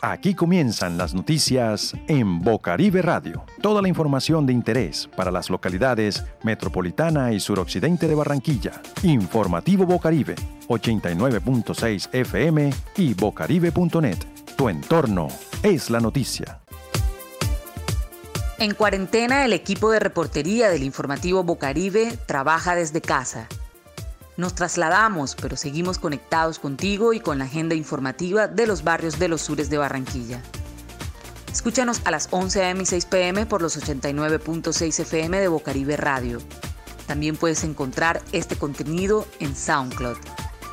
[0.00, 3.44] Aquí comienzan las noticias en Bocaribe Radio.
[3.60, 8.80] Toda la información de interés para las localidades metropolitana y suroccidente de Barranquilla.
[9.02, 10.34] Informativo Bocaribe,
[10.68, 14.18] 89.6 FM y bocaribe.net.
[14.56, 15.28] Tu entorno
[15.62, 16.60] es la noticia.
[18.58, 23.48] En cuarentena, el equipo de reportería del informativo Bocaribe trabaja desde casa
[24.38, 29.26] nos trasladamos, pero seguimos conectados contigo y con la agenda informativa de los barrios de
[29.26, 30.40] los sures de Barranquilla.
[31.52, 32.82] Escúchanos a las 11 a.m.
[32.84, 33.46] y 6 p.m.
[33.46, 36.38] por los 89.6 FM de Bocaribe Radio.
[37.08, 40.18] También puedes encontrar este contenido en SoundCloud.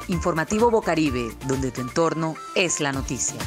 [0.09, 3.39] Informativo Bocaribe, donde tu entorno es la noticia.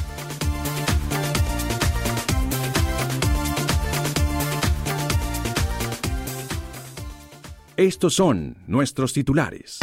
[7.79, 9.79] Estos son nuestros titulares.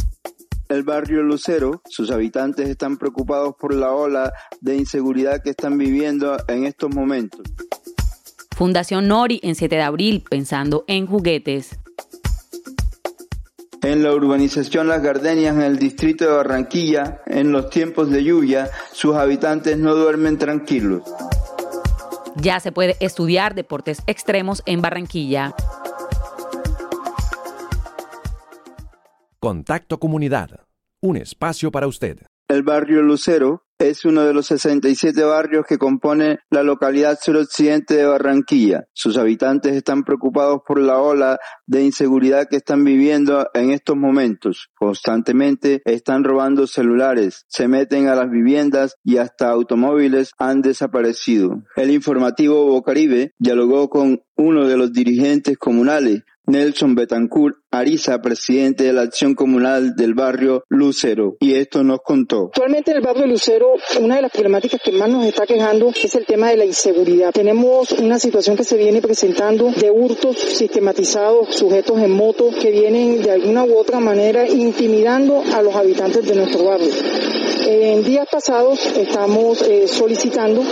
[0.68, 6.36] El barrio Lucero, sus habitantes están preocupados por la ola de inseguridad que están viviendo
[6.46, 7.40] en estos momentos.
[8.54, 11.78] Fundación Nori en 7 de abril, pensando en juguetes.
[13.80, 18.68] En la urbanización Las Gardenias, en el distrito de Barranquilla, en los tiempos de lluvia,
[18.92, 21.02] sus habitantes no duermen tranquilos.
[22.34, 25.54] Ya se puede estudiar deportes extremos en Barranquilla.
[29.38, 30.66] Contacto Comunidad,
[31.02, 32.20] un espacio para usted.
[32.48, 38.06] El barrio Lucero es uno de los 67 barrios que compone la localidad suroccidente de
[38.06, 38.86] Barranquilla.
[38.94, 44.70] Sus habitantes están preocupados por la ola de inseguridad que están viviendo en estos momentos.
[44.74, 51.62] Constantemente están robando celulares, se meten a las viviendas y hasta automóviles han desaparecido.
[51.76, 58.92] El informativo Bocaribe dialogó con uno de los dirigentes comunales Nelson Betancourt Ariza, presidente de
[58.92, 62.46] la acción comunal del barrio Lucero, y esto nos contó.
[62.46, 66.14] Actualmente en el barrio Lucero, una de las problemáticas que más nos está quejando es
[66.14, 67.32] el tema de la inseguridad.
[67.32, 73.22] Tenemos una situación que se viene presentando de hurtos sistematizados, sujetos en moto, que vienen
[73.22, 76.90] de alguna u otra manera intimidando a los habitantes de nuestro barrio.
[77.68, 80.62] En días pasados estamos eh, solicitando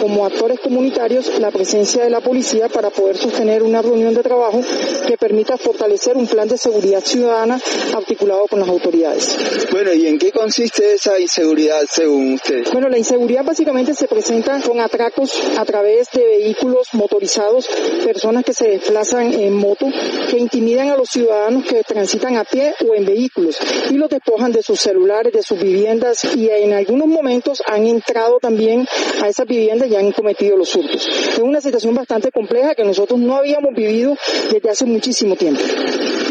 [0.00, 4.60] como actores comunitarios la presencia de la policía para poder sostener una reunión de trabajo
[5.06, 7.60] que permita fortalecer un plan de seguridad ciudadana
[7.94, 9.36] articulado con las autoridades.
[9.70, 12.64] Bueno, ¿y en qué consiste esa inseguridad según usted?
[12.72, 17.68] Bueno, la inseguridad básicamente se presenta con atracos a través de vehículos motorizados,
[18.04, 19.86] personas que se desplazan en moto,
[20.30, 23.58] que intimidan a los ciudadanos que transitan a pie o en vehículos
[23.90, 28.38] y los despojan de sus celulares, de sus viviendas y en algunos momentos han entrado
[28.40, 28.86] también
[29.22, 31.06] a esas viviendas y han cometido los hurtos.
[31.06, 34.16] Es una situación bastante compleja que nosotros no habíamos vivido
[34.50, 35.60] desde hace muchísimo tiempo.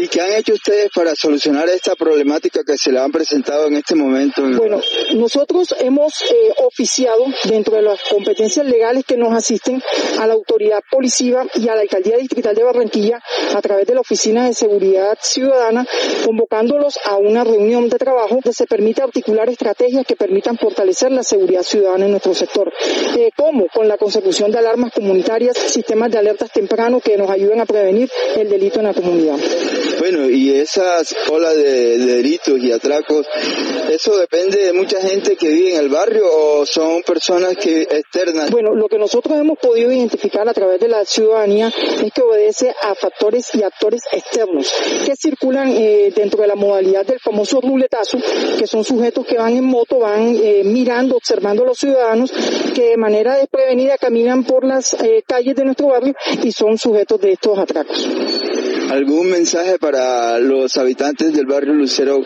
[0.00, 3.76] ¿Y qué han hecho ustedes para solucionar esta problemática que se le han presentado en
[3.76, 4.42] este momento?
[4.42, 4.80] Bueno,
[5.14, 9.80] nosotros hemos eh, oficiado dentro de las competencias legales que nos asisten
[10.18, 13.22] a la autoridad policiva y a la alcaldía distrital de Barranquilla
[13.54, 15.86] a través de la Oficina de Seguridad Ciudadana,
[16.24, 21.22] convocándolos a una reunión de trabajo que se permita articular estrategias que permitan fortalecer la
[21.22, 22.72] seguridad ciudadana en nuestro sector.
[23.16, 23.68] Eh, ¿Cómo?
[23.72, 28.10] Con la consecución de alarmas comunitarias, sistemas de alertas temprano que nos ayuden a prevenir
[28.36, 29.36] el delito en la comunidad.
[29.98, 33.26] Bueno, y esas olas de, delitos y atracos,
[33.90, 38.50] ¿eso depende de mucha gente que vive en el barrio o son personas que externas?
[38.50, 41.72] Bueno, lo que nosotros hemos podido identificar a través de la ciudadanía
[42.02, 44.72] es que obedece a factores y actores externos
[45.04, 48.18] que circulan eh, dentro de la modalidad del famoso ruletazo,
[48.58, 52.32] que son sujetos que van en moto, van eh, mirando, observando a los ciudadanos
[52.74, 57.20] que de manera desprevenida caminan por las eh, calles de nuestro barrio y son sujetos
[57.20, 58.08] de estos atracos.
[58.94, 62.22] ¿Algún mensaje para los habitantes del barrio Lucero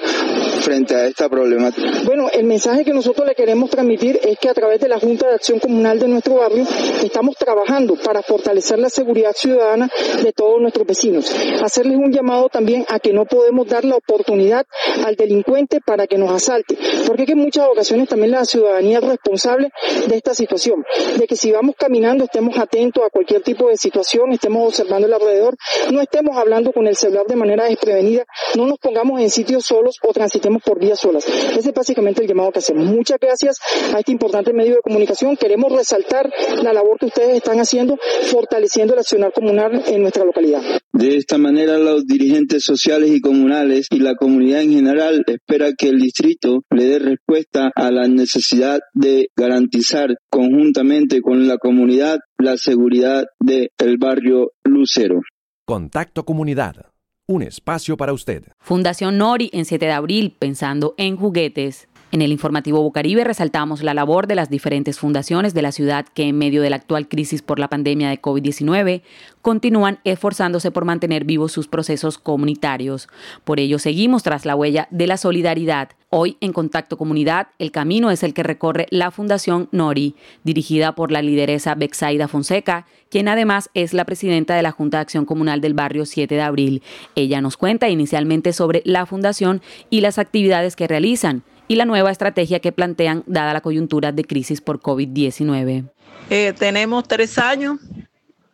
[0.60, 2.02] frente a esta problemática?
[2.04, 5.28] Bueno, el mensaje que nosotros le queremos transmitir es que a través de la Junta
[5.28, 6.66] de Acción Comunal de nuestro barrio
[7.02, 9.88] estamos trabajando para fortalecer la seguridad ciudadana
[10.22, 11.34] de todos nuestros vecinos.
[11.62, 14.66] Hacerles un llamado también a que no podemos dar la oportunidad
[15.06, 16.76] al delincuente para que nos asalte,
[17.06, 19.70] porque en muchas ocasiones también la ciudadanía es responsable
[20.06, 20.84] de esta situación,
[21.16, 25.14] de que si vamos caminando estemos atentos a cualquier tipo de situación, estemos observando el
[25.14, 25.56] alrededor,
[25.90, 28.24] no estemos hablando con el celular de manera desprevenida,
[28.56, 31.24] no nos pongamos en sitios solos o transitemos por vías solas.
[31.26, 32.86] Ese es básicamente el llamado que hacemos.
[32.86, 33.56] Muchas gracias
[33.94, 35.36] a este importante medio de comunicación.
[35.36, 36.30] Queremos resaltar
[36.62, 40.62] la labor que ustedes están haciendo, fortaleciendo el accionar comunal en nuestra localidad.
[40.92, 45.88] De esta manera, los dirigentes sociales y comunales y la comunidad en general espera que
[45.88, 52.56] el distrito le dé respuesta a la necesidad de garantizar conjuntamente con la comunidad la
[52.56, 55.20] seguridad del barrio Lucero.
[55.68, 56.86] Contacto Comunidad,
[57.26, 58.42] un espacio para usted.
[58.58, 61.88] Fundación Nori en 7 de abril, pensando en juguetes.
[62.10, 66.22] En el informativo Bocaribe resaltamos la labor de las diferentes fundaciones de la ciudad que
[66.22, 69.02] en medio de la actual crisis por la pandemia de COVID-19
[69.42, 73.08] continúan esforzándose por mantener vivos sus procesos comunitarios.
[73.44, 75.90] Por ello seguimos tras la huella de la solidaridad.
[76.08, 80.14] Hoy en Contacto Comunidad, el camino es el que recorre la Fundación Nori,
[80.44, 85.02] dirigida por la lideresa Bexaida Fonseca, quien además es la presidenta de la Junta de
[85.02, 86.82] Acción Comunal del barrio 7 de abril.
[87.16, 92.10] Ella nos cuenta inicialmente sobre la fundación y las actividades que realizan y la nueva
[92.10, 95.84] estrategia que plantean dada la coyuntura de crisis por COVID-19.
[96.30, 97.78] Eh, tenemos tres años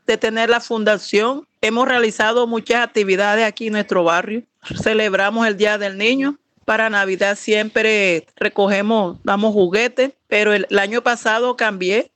[0.06, 1.46] de tener la fundación.
[1.61, 4.43] Hemos realizado muchas actividades aquí en nuestro barrio.
[4.82, 6.38] Celebramos el Día del Niño.
[6.64, 12.11] Para Navidad siempre recogemos, damos juguetes, pero el, año pasado cambié,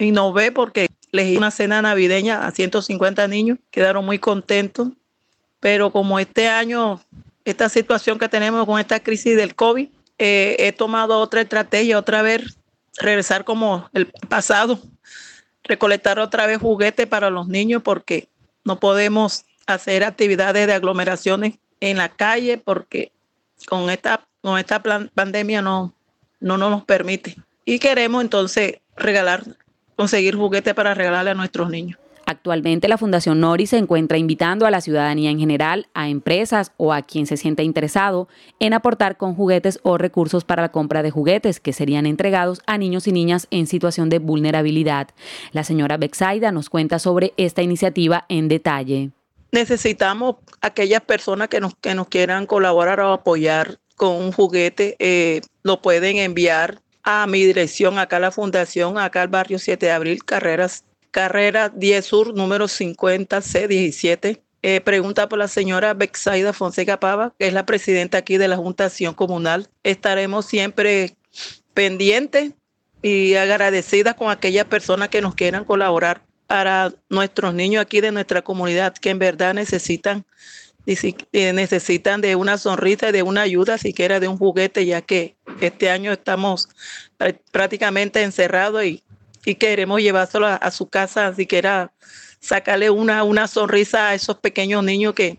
[0.00, 4.88] innové porque elegí una cena navideña a 150 niños, quedaron muy contentos,
[5.60, 7.00] pero como este año,
[7.44, 9.88] esta situación que tenemos con esta crisis del COVID,
[10.18, 12.58] eh, he tomado otra estrategia, otra vez
[12.98, 14.80] regresar como el pasado,
[15.62, 18.28] recolectar otra vez juguetes para los niños porque
[18.64, 23.12] no podemos hacer actividades de aglomeraciones en la calle porque
[23.66, 24.82] con esta, con esta
[25.14, 25.94] pandemia no,
[26.40, 27.36] no nos permite.
[27.64, 29.42] Y queremos entonces regalar,
[29.96, 31.98] conseguir juguetes para regalarle a nuestros niños.
[32.26, 36.92] Actualmente la Fundación Nori se encuentra invitando a la ciudadanía en general, a empresas o
[36.92, 38.28] a quien se sienta interesado
[38.60, 42.78] en aportar con juguetes o recursos para la compra de juguetes que serían entregados a
[42.78, 45.08] niños y niñas en situación de vulnerabilidad.
[45.52, 49.10] La señora Bexaida nos cuenta sobre esta iniciativa en detalle.
[49.52, 55.42] Necesitamos aquellas personas que nos, que nos quieran colaborar o apoyar con un juguete, eh,
[55.62, 59.92] lo pueden enviar a mi dirección, acá a la fundación, acá al barrio 7 de
[59.92, 60.84] abril, carreras
[61.14, 64.42] carrera 10 Sur, número 50C17.
[64.62, 68.56] Eh, pregunta por la señora Bexaida Fonseca Pava, que es la presidenta aquí de la
[68.56, 69.68] Junta Acción Comunal.
[69.84, 71.14] Estaremos siempre
[71.72, 72.54] pendientes
[73.00, 78.42] y agradecidas con aquellas personas que nos quieran colaborar para nuestros niños aquí de nuestra
[78.42, 80.26] comunidad que en verdad necesitan
[80.86, 85.36] eh, necesitan de una sonrisa y de una ayuda, siquiera de un juguete, ya que
[85.60, 86.68] este año estamos
[87.52, 89.03] prácticamente encerrados y
[89.44, 91.92] y queremos llevárselo a, su casa, así que era
[92.40, 95.38] sacarle una, una sonrisa a esos pequeños niños que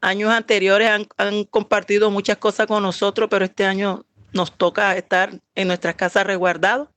[0.00, 5.68] años anteriores han, compartido muchas cosas con nosotros, pero este año nos toca estar en
[5.68, 6.88] nuestras casas resguardados.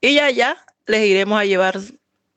[0.00, 0.56] Y ya, ya
[0.86, 1.80] les iremos a llevar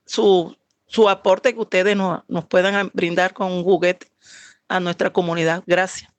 [0.06, 0.56] su,
[0.86, 4.08] su aporte que ustedes nos, nos puedan brindar con un juguete
[4.70, 5.64] a nuestra comunidad.
[5.66, 6.10] Gracias.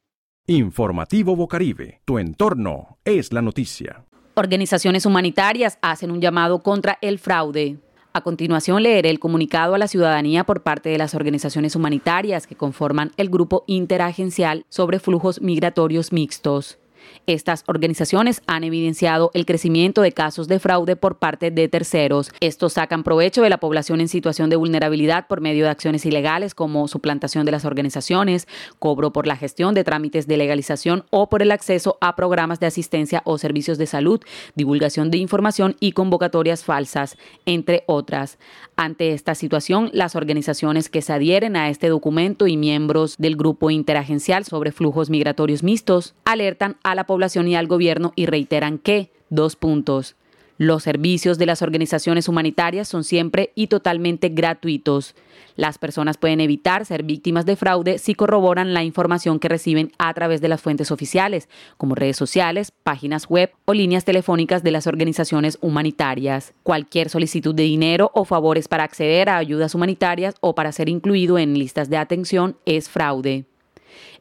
[0.46, 4.07] Informativo Bocaribe, tu entorno es la noticia.
[4.38, 7.78] Organizaciones humanitarias hacen un llamado contra el fraude.
[8.12, 12.54] A continuación leeré el comunicado a la ciudadanía por parte de las organizaciones humanitarias que
[12.54, 16.78] conforman el grupo interagencial sobre flujos migratorios mixtos.
[17.26, 22.30] Estas organizaciones han evidenciado el crecimiento de casos de fraude por parte de terceros.
[22.40, 26.54] Estos sacan provecho de la población en situación de vulnerabilidad por medio de acciones ilegales
[26.54, 31.42] como suplantación de las organizaciones, cobro por la gestión de trámites de legalización o por
[31.42, 34.20] el acceso a programas de asistencia o servicios de salud,
[34.54, 37.16] divulgación de información y convocatorias falsas,
[37.46, 38.38] entre otras.
[38.76, 43.70] Ante esta situación, las organizaciones que se adhieren a este documento y miembros del grupo
[43.70, 49.12] interagencial sobre flujos migratorios mixtos alertan a la población y al gobierno y reiteran que,
[49.30, 50.16] dos puntos,
[50.58, 55.14] los servicios de las organizaciones humanitarias son siempre y totalmente gratuitos.
[55.54, 60.12] Las personas pueden evitar ser víctimas de fraude si corroboran la información que reciben a
[60.14, 64.88] través de las fuentes oficiales, como redes sociales, páginas web o líneas telefónicas de las
[64.88, 66.52] organizaciones humanitarias.
[66.64, 71.38] Cualquier solicitud de dinero o favores para acceder a ayudas humanitarias o para ser incluido
[71.38, 73.46] en listas de atención es fraude.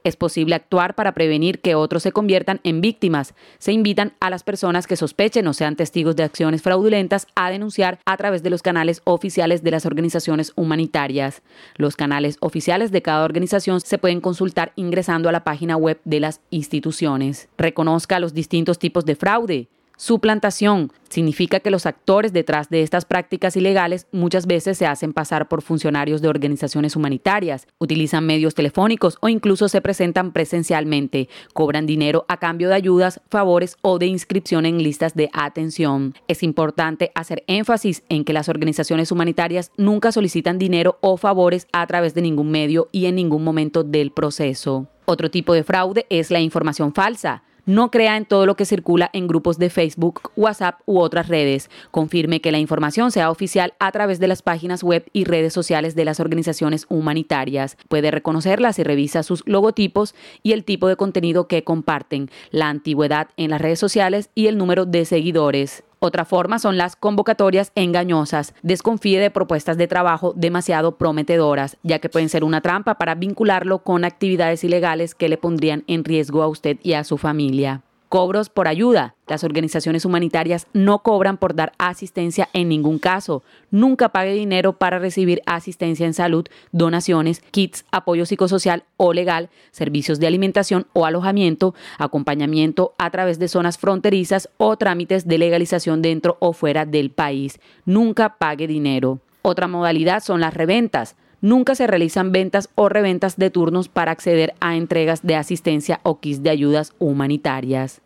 [0.07, 3.33] Es posible actuar para prevenir que otros se conviertan en víctimas.
[3.57, 7.99] Se invitan a las personas que sospechen o sean testigos de acciones fraudulentas a denunciar
[8.05, 11.41] a través de los canales oficiales de las organizaciones humanitarias.
[11.75, 16.21] Los canales oficiales de cada organización se pueden consultar ingresando a la página web de
[16.21, 17.49] las instituciones.
[17.57, 19.67] Reconozca los distintos tipos de fraude.
[19.99, 25.47] Suplantación significa que los actores detrás de estas prácticas ilegales muchas veces se hacen pasar
[25.47, 32.25] por funcionarios de organizaciones humanitarias, utilizan medios telefónicos o incluso se presentan presencialmente, cobran dinero
[32.27, 36.13] a cambio de ayudas, favores o de inscripción en listas de atención.
[36.27, 41.87] Es importante hacer énfasis en que las organizaciones humanitarias nunca solicitan dinero o favores a
[41.87, 44.85] través de ningún medio y en ningún momento del proceso.
[45.05, 49.09] Otro tipo de fraude es la información falsa No crea en todo lo que circula
[49.11, 51.69] en grupos de Facebook, WhatsApp u otras redes.
[51.91, 55.93] Confirme que la información sea oficial a través de las páginas web y redes sociales
[55.93, 57.77] de las organizaciones humanitarias.
[57.89, 63.27] Puede reconocerlas y revisa sus logotipos y el tipo de contenido que comparten, la antigüedad
[63.35, 65.83] en las redes sociales y el número de seguidores.
[65.99, 68.53] Otra forma son las convocatorias engañosas.
[68.61, 73.79] Desconfíe de propuestas de trabajo demasiado prometedoras, ya que pueden ser una trampa para vincularlo
[73.79, 77.81] con actividades ilegales que le pondrían en riesgo a usted y a su familia.
[78.09, 79.15] Cobros por ayuda.
[79.27, 83.43] Las organizaciones humanitarias no cobran por dar asistencia en ningún caso.
[83.69, 90.19] Nunca pague dinero para recibir asistencia en salud, donaciones, kits, apoyo psicosocial o legal, servicios
[90.19, 96.37] de alimentación o alojamiento, acompañamiento a través de zonas fronterizas o trámites de legalización dentro
[96.39, 97.59] o fuera del país.
[97.85, 99.19] Nunca pague dinero.
[99.41, 101.17] Otra modalidad son las reventas.
[101.41, 106.19] Nunca se realizan ventas o reventas de turnos para acceder a entregas de asistencia o
[106.19, 108.01] kits de ayudas humanitarias.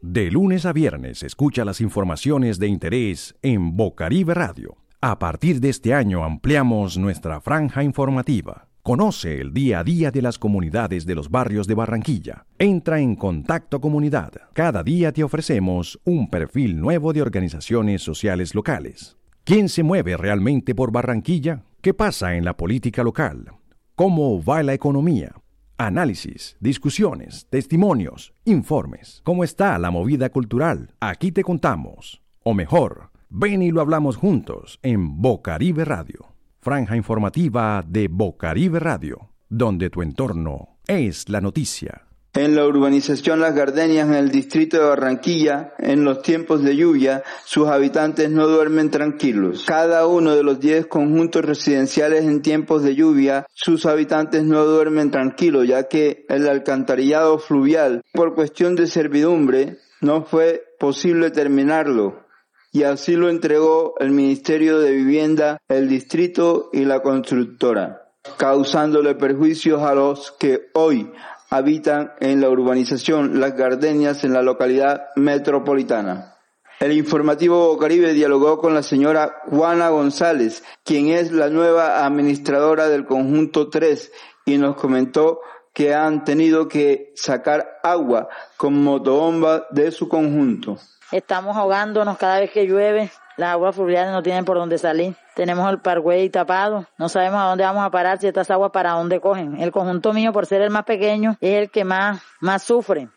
[0.00, 4.76] De lunes a viernes escucha las informaciones de interés en Bocaribe Radio.
[5.00, 8.68] A partir de este año ampliamos nuestra franja informativa.
[8.82, 12.46] Conoce el día a día de las comunidades de los barrios de Barranquilla.
[12.58, 14.32] Entra en Contacto Comunidad.
[14.54, 19.16] Cada día te ofrecemos un perfil nuevo de organizaciones sociales locales.
[19.44, 21.62] ¿Quién se mueve realmente por Barranquilla?
[21.82, 23.50] ¿Qué pasa en la política local?
[23.96, 25.34] ¿Cómo va la economía?
[25.78, 29.20] Análisis, discusiones, testimonios, informes.
[29.24, 30.94] ¿Cómo está la movida cultural?
[31.00, 32.22] Aquí te contamos.
[32.44, 36.36] O mejor, ven y lo hablamos juntos en Bocaribe Radio.
[36.60, 42.11] Franja informativa de Bocaribe Radio, donde tu entorno es la noticia.
[42.34, 47.22] En la urbanización Las Gardenias, en el distrito de Barranquilla, en los tiempos de lluvia,
[47.44, 49.64] sus habitantes no duermen tranquilos.
[49.66, 55.10] Cada uno de los 10 conjuntos residenciales en tiempos de lluvia, sus habitantes no duermen
[55.10, 62.24] tranquilos, ya que el alcantarillado fluvial, por cuestión de servidumbre, no fue posible terminarlo.
[62.72, 68.08] Y así lo entregó el Ministerio de Vivienda, el distrito y la constructora,
[68.38, 71.12] causándole perjuicios a los que hoy
[71.52, 76.38] habitan en la urbanización Las Gardenias en la localidad metropolitana.
[76.80, 83.04] El informativo Caribe dialogó con la señora Juana González, quien es la nueva administradora del
[83.04, 84.10] conjunto 3
[84.46, 85.40] y nos comentó
[85.74, 90.78] que han tenido que sacar agua con motobomba de su conjunto.
[91.10, 95.70] Estamos ahogándonos cada vez que llueve, las aguas fluviales no tienen por dónde salir tenemos
[95.70, 99.20] el parkway tapado, no sabemos a dónde vamos a parar si estas aguas para dónde
[99.20, 99.60] cogen.
[99.60, 103.08] El conjunto mío, por ser el más pequeño, es el que más, más sufre.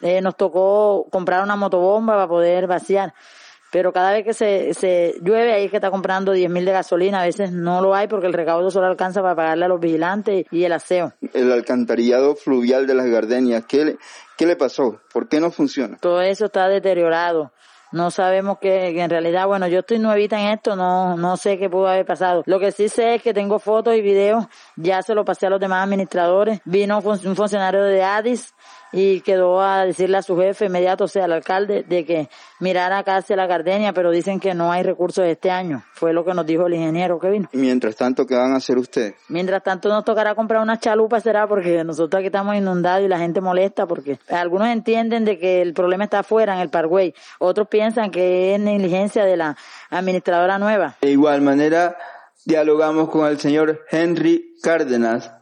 [0.00, 3.14] Eh, nos tocó comprar una motobomba para poder vaciar.
[3.72, 6.72] Pero cada vez que se, se llueve, ahí es que está comprando 10 mil de
[6.72, 7.20] gasolina.
[7.20, 10.46] A veces no lo hay porque el recaudo solo alcanza para pagarle a los vigilantes
[10.50, 11.12] y el aseo.
[11.34, 13.98] El alcantarillado fluvial de las Gardenias, ¿qué le,
[14.36, 15.00] qué le pasó?
[15.12, 15.98] ¿Por qué no funciona?
[16.00, 17.52] Todo eso está deteriorado.
[17.92, 21.68] No sabemos que, en realidad, bueno, yo estoy nuevita en esto, no, no sé qué
[21.68, 22.42] pudo haber pasado.
[22.46, 25.50] Lo que sí sé es que tengo fotos y videos, ya se lo pasé a
[25.50, 26.60] los demás administradores.
[26.64, 28.54] Vino un funcionario de ADIS
[28.92, 32.28] y quedó a decirle a su jefe inmediato, o sea, al alcalde, de que
[32.58, 35.82] mirara acá hacia la Gardenia, pero dicen que no hay recursos este año.
[35.92, 37.48] Fue lo que nos dijo el ingeniero que vino.
[37.52, 39.14] ¿Y mientras tanto qué van a hacer ustedes?
[39.28, 43.18] Mientras tanto nos tocará comprar una chalupa, será porque nosotros aquí estamos inundados y la
[43.18, 47.68] gente molesta porque algunos entienden de que el problema está afuera en el Parkway, otros
[47.68, 49.56] piensan que es negligencia de la
[49.90, 50.96] administradora nueva.
[51.00, 51.96] De igual manera,
[52.44, 55.32] dialogamos con el señor Henry Cárdenas,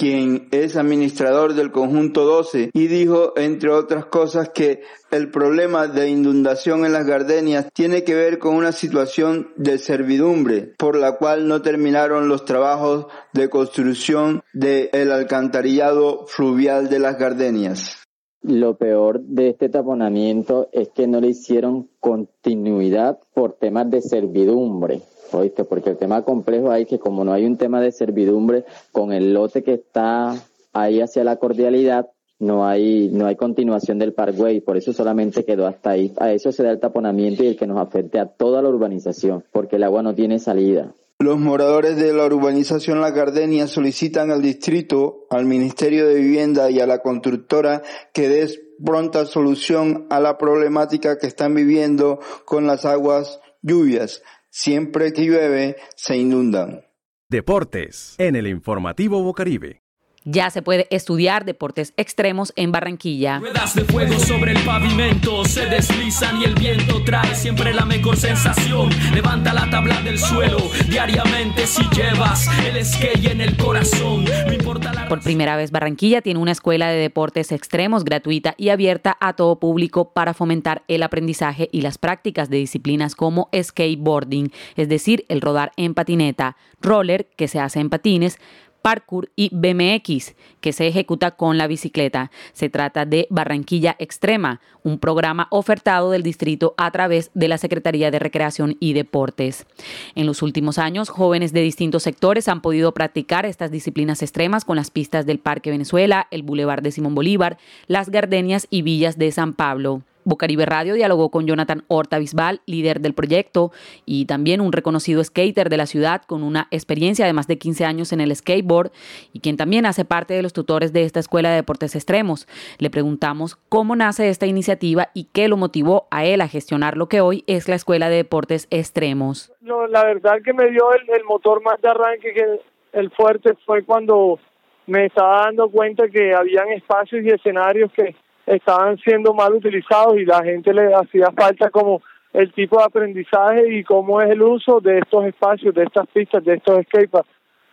[0.00, 4.80] quien es administrador del conjunto 12, y dijo, entre otras cosas, que
[5.10, 10.72] el problema de inundación en las gardenias tiene que ver con una situación de servidumbre,
[10.78, 17.98] por la cual no terminaron los trabajos de construcción del alcantarillado fluvial de las gardenias.
[18.40, 25.02] Lo peor de este taponamiento es que no le hicieron continuidad por temas de servidumbre.
[25.34, 25.64] ¿Oíste?
[25.64, 29.32] Porque el tema complejo hay que como no hay un tema de servidumbre con el
[29.32, 30.34] lote que está
[30.72, 32.08] ahí hacia la cordialidad,
[32.38, 36.12] no hay, no hay continuación del parkway, por eso solamente quedó hasta ahí.
[36.18, 39.44] A eso se da el taponamiento y el que nos afecte a toda la urbanización,
[39.52, 40.94] porque el agua no tiene salida.
[41.18, 46.80] Los moradores de la urbanización La Gardenia solicitan al distrito, al Ministerio de Vivienda y
[46.80, 47.82] a la constructora
[48.14, 54.22] que des pronta solución a la problemática que están viviendo con las aguas lluvias.
[54.50, 56.84] Siempre que llueve, se inundan.
[57.28, 59.82] Deportes en el informativo Bocaribe.
[60.24, 63.38] Ya se puede estudiar deportes extremos en Barranquilla.
[63.38, 68.18] Ruedas de fuego sobre el pavimento se deslizan y el viento trae siempre la mejor
[68.18, 68.90] sensación.
[69.14, 70.58] Levanta la tabla del suelo
[70.90, 74.26] diariamente si llevas el skate en el corazón.
[74.46, 78.68] No importa la Por primera vez Barranquilla tiene una escuela de deportes extremos gratuita y
[78.68, 84.52] abierta a todo público para fomentar el aprendizaje y las prácticas de disciplinas como skateboarding,
[84.76, 88.38] es decir, el rodar en patineta, roller, que se hace en patines,
[88.82, 92.30] parkour y BMX, que se ejecuta con la bicicleta.
[92.52, 98.10] Se trata de Barranquilla Extrema, un programa ofertado del distrito a través de la Secretaría
[98.10, 99.66] de Recreación y Deportes.
[100.14, 104.76] En los últimos años, jóvenes de distintos sectores han podido practicar estas disciplinas extremas con
[104.76, 109.32] las pistas del Parque Venezuela, el Boulevard de Simón Bolívar, las Gardenias y Villas de
[109.32, 110.02] San Pablo.
[110.24, 113.72] Bocaribe Radio dialogó con Jonathan Horta Bisbal, líder del proyecto
[114.04, 117.84] y también un reconocido skater de la ciudad con una experiencia de más de 15
[117.84, 118.92] años en el skateboard
[119.32, 122.46] y quien también hace parte de los tutores de esta escuela de deportes extremos.
[122.78, 127.08] Le preguntamos cómo nace esta iniciativa y qué lo motivó a él a gestionar lo
[127.08, 129.52] que hoy es la escuela de deportes extremos.
[129.60, 132.60] No, la verdad que me dio el, motor más de arranque que
[132.92, 134.38] el fuerte fue cuando
[134.86, 138.16] me estaba dando cuenta que habían espacios y escenarios que
[138.50, 142.02] estaban siendo mal utilizados y la gente le hacía falta como
[142.32, 146.44] el tipo de aprendizaje y cómo es el uso de estos espacios, de estas pistas,
[146.44, 147.28] de estos skateparks,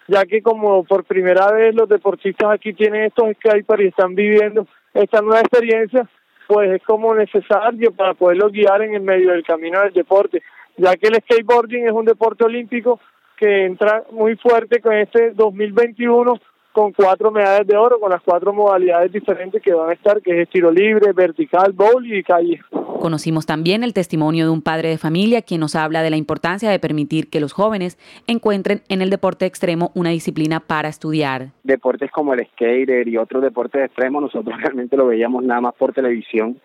[0.07, 4.67] ya que como por primera vez los deportistas aquí tienen estos skateparks y están viviendo
[4.93, 6.07] esta nueva experiencia,
[6.47, 10.41] pues es como necesario para poderlos guiar en el medio del camino del deporte,
[10.77, 12.99] ya que el skateboarding es un deporte olímpico
[13.35, 16.39] que entra muy fuerte con este 2021
[16.77, 20.43] con cuatro medallas de oro, con las cuatro modalidades diferentes que van a estar, que
[20.43, 22.61] es tiro libre, vertical, bowl y calle.
[22.99, 26.69] Conocimos también el testimonio de un padre de familia quien nos habla de la importancia
[26.69, 31.47] de permitir que los jóvenes encuentren en el deporte extremo una disciplina para estudiar.
[31.63, 35.93] Deportes como el skater y otros deportes extremos nosotros realmente lo veíamos nada más por
[35.93, 36.61] televisión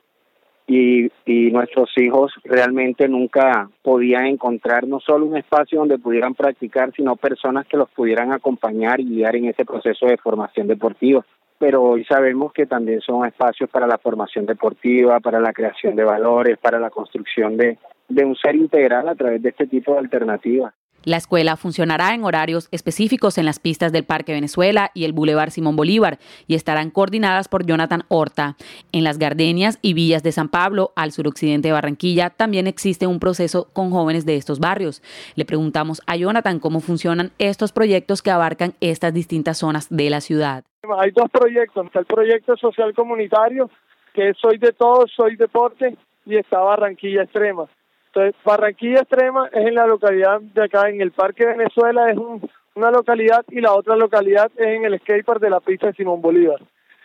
[0.75, 6.93] y, y nuestros hijos realmente nunca podían encontrar no solo un espacio donde pudieran practicar,
[6.97, 11.25] sino personas que los pudieran acompañar y guiar en ese proceso de formación deportiva.
[11.59, 16.05] Pero hoy sabemos que también son espacios para la formación deportiva, para la creación de
[16.05, 19.99] valores, para la construcción de, de un ser integral a través de este tipo de
[19.99, 20.73] alternativas.
[21.05, 25.51] La escuela funcionará en horarios específicos en las pistas del Parque Venezuela y el Boulevard
[25.51, 28.57] Simón Bolívar y estarán coordinadas por Jonathan Horta.
[28.93, 33.19] En las Gardenias y Villas de San Pablo, al suroccidente de Barranquilla, también existe un
[33.19, 35.03] proceso con jóvenes de estos barrios.
[35.35, 40.21] Le preguntamos a Jonathan cómo funcionan estos proyectos que abarcan estas distintas zonas de la
[40.21, 40.65] ciudad.
[40.99, 43.71] Hay dos proyectos, está el proyecto social comunitario,
[44.15, 47.69] que es Soy de Todos, Soy Deporte, y está Barranquilla Extrema.
[48.15, 52.47] Entonces, Barranquilla Extrema es en la localidad de acá, en el Parque Venezuela, es un,
[52.75, 56.21] una localidad y la otra localidad es en el skatepark de la pista de Simón
[56.21, 56.61] Bolívar.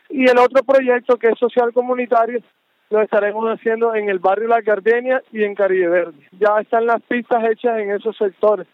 [0.10, 2.42] Y el otro proyecto que es social comunitario
[2.90, 6.28] lo estaremos haciendo en el barrio La Gardenia y en Caribe Verde.
[6.34, 8.68] Ya están las pistas hechas en esos sectores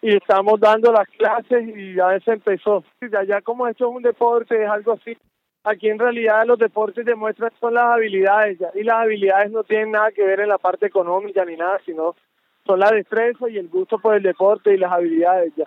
[0.00, 2.84] y estamos dando las clases y ya se empezó.
[3.02, 5.14] Ya, ya como esto es un deporte, es algo así
[5.66, 9.90] aquí en realidad los deportes demuestran son las habilidades ya, y las habilidades no tienen
[9.90, 12.14] nada que ver en la parte económica ni nada, sino
[12.64, 15.64] son la destreza y el gusto por el deporte y las habilidades ya.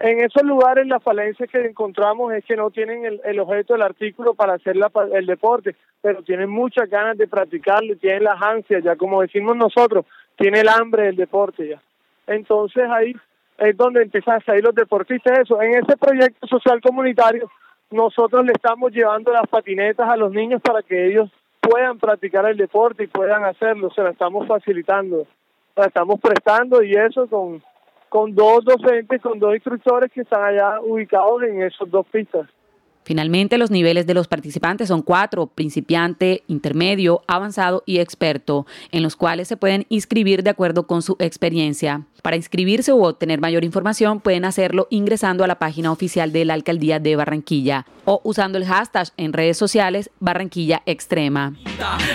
[0.00, 3.82] En esos lugares la falencia que encontramos es que no tienen el, el objeto del
[3.82, 8.84] artículo para hacer la, el deporte, pero tienen muchas ganas de practicarlo, tienen las ansias,
[8.84, 10.04] ya como decimos nosotros,
[10.36, 11.82] tiene el hambre del deporte ya.
[12.26, 13.14] Entonces ahí
[13.58, 15.60] es donde empiezan a salir los deportistas eso.
[15.60, 17.50] En ese proyecto social comunitario
[17.90, 22.56] nosotros le estamos llevando las patinetas a los niños para que ellos puedan practicar el
[22.56, 25.26] deporte y puedan hacerlo, se la estamos facilitando,
[25.76, 27.62] la estamos prestando y eso con,
[28.08, 32.48] con dos docentes, con dos instructores que están allá ubicados en esos dos pistas.
[33.08, 39.16] Finalmente, los niveles de los participantes son cuatro, principiante, intermedio, avanzado y experto, en los
[39.16, 42.02] cuales se pueden inscribir de acuerdo con su experiencia.
[42.20, 46.52] Para inscribirse u obtener mayor información pueden hacerlo ingresando a la página oficial de la
[46.52, 51.54] Alcaldía de Barranquilla o usando el hashtag en redes sociales Barranquilla Extrema.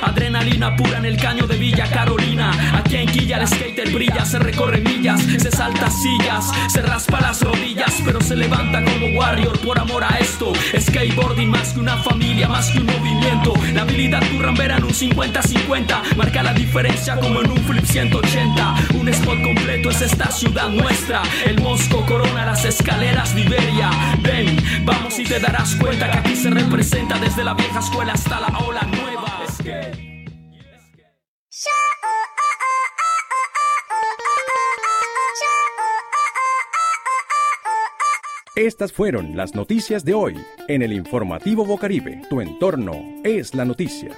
[0.02, 2.78] Adrenalina pura en el caño de Villa Carolina.
[2.78, 8.02] Aquí en el skater brilla, se recorre millas, se salta sillas, se raspa las rodillas,
[8.06, 10.52] pero se levanta como warrior por amor a esto.
[10.84, 13.54] Skateboarding más que una familia, más que un movimiento.
[13.74, 18.76] La habilidad currambera en un 50-50 marca la diferencia como en un flip 180.
[19.00, 21.22] Un spot completo es esta ciudad nuestra.
[21.46, 23.90] El Mosco corona las escaleras de Iberia.
[24.22, 28.40] Ven, vamos y te darás cuenta que aquí se representa desde la vieja escuela hasta
[28.40, 29.42] la ola nueva.
[29.48, 30.13] Es.
[38.56, 40.38] Estas fueron las noticias de hoy
[40.68, 42.22] en el informativo Bocaribe.
[42.30, 44.12] Tu entorno es la noticia.